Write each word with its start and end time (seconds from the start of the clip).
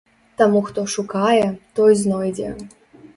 Таму 0.41 0.61
хто 0.69 0.85
шукае, 0.93 1.43
той 1.81 1.91
знойдзе. 2.01 2.49